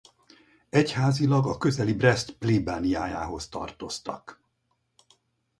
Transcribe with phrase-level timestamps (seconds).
[0.69, 4.41] Egyházilag a közeli Brest plébániájához tartoztak.